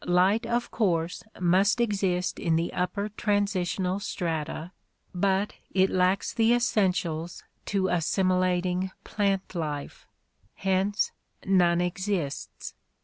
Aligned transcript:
Light 0.07 0.47
of 0.47 0.71
course 0.71 1.21
must 1.39 1.79
exist 1.79 2.39
in 2.39 2.55
the 2.55 2.73
upper 2.73 3.09
transitional 3.09 3.99
strata 3.99 4.71
but 5.13 5.53
it 5.69 5.91
lacks 5.91 6.33
the 6.33 6.55
essentials 6.55 7.43
to 7.67 7.87
assimilating 7.87 8.89
plant 9.03 9.53
life, 9.53 10.07
hence 10.55 11.11
none 11.45 11.81
exists. 11.81 12.73